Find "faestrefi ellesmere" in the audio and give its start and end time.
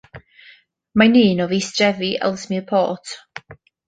1.51-2.65